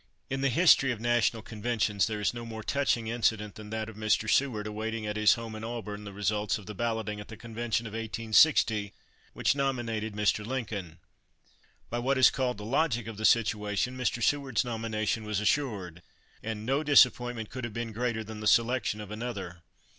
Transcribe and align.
In 0.31 0.41
the 0.41 0.49
history 0.49 0.91
of 0.91 0.99
national 0.99 1.43
conventions 1.43 2.07
there 2.07 2.19
is 2.19 2.33
no 2.33 2.43
more 2.43 2.63
touching 2.63 3.05
incident 3.05 3.53
than 3.53 3.69
that 3.69 3.87
of 3.87 3.95
Mr. 3.95 4.27
Seward 4.27 4.65
awaiting 4.65 5.05
at 5.05 5.15
his 5.15 5.35
home 5.35 5.53
in 5.53 5.63
Auburn 5.63 6.05
the 6.05 6.11
result 6.11 6.57
of 6.57 6.65
the 6.65 6.73
balloting 6.73 7.19
at 7.19 7.27
the 7.27 7.37
convention 7.37 7.85
of 7.85 7.93
1860, 7.93 8.93
which 9.33 9.53
nominated 9.53 10.15
Mr. 10.15 10.43
Lincoln. 10.43 10.97
By 11.91 11.99
what 11.99 12.17
is 12.17 12.31
called 12.31 12.57
the 12.57 12.65
logic 12.65 13.05
of 13.05 13.17
the 13.17 13.25
situation 13.25 13.95
Mr. 13.95 14.23
Seward's 14.23 14.65
nomination 14.65 15.23
was 15.23 15.39
assured, 15.39 16.01
and 16.41 16.65
no 16.65 16.81
disappointment 16.81 17.51
could 17.51 17.63
have 17.63 17.71
been 17.73 17.91
greater 17.91 18.23
than 18.23 18.39
the 18.39 18.47
selection 18.47 19.01
of 19.01 19.11
another. 19.11 19.61